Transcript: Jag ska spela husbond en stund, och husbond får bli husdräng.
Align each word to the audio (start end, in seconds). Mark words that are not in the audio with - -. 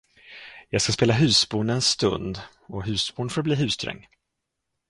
Jag 0.69 0.81
ska 0.81 0.91
spela 0.93 1.13
husbond 1.13 1.71
en 1.71 1.81
stund, 1.81 2.41
och 2.67 2.85
husbond 2.85 3.31
får 3.31 3.41
bli 3.41 3.55
husdräng. 3.55 4.07